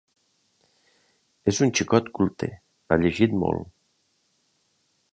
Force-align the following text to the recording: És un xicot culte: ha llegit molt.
És 1.53 1.59
un 1.67 1.75
xicot 1.81 2.09
culte: 2.21 2.51
ha 2.95 3.01
llegit 3.05 3.39
molt. 3.45 3.73